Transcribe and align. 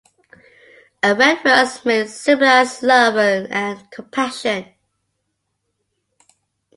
A 1.03 1.13
red 1.13 1.45
rose 1.45 1.85
may 1.85 2.07
symbolize 2.07 2.81
love 2.81 3.15
and 3.17 3.87
compassion. 3.91 4.73